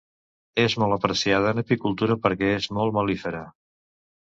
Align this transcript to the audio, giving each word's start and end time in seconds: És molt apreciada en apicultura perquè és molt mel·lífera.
És 0.61 0.75
molt 0.83 0.95
apreciada 0.95 1.51
en 1.57 1.61
apicultura 1.63 2.17
perquè 2.25 2.51
és 2.57 2.69
molt 2.81 2.99
mel·lífera. 2.99 3.47